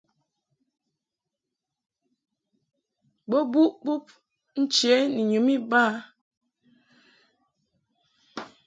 Bo 3.29 3.37
buʼ 3.51 3.71
bub 3.83 4.03
nche 4.61 4.93
ni 5.13 5.21
nyum 5.31 5.47
iba. 5.57 5.83